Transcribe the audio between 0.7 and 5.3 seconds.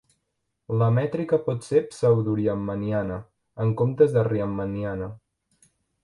La mètrica pot ser pseudoriemanniana, en comptes de riemanniana.